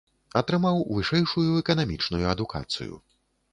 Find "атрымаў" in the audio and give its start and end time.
0.39-0.79